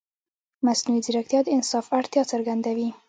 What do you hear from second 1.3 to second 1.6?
د